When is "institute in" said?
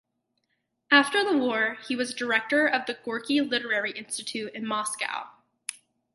3.91-4.65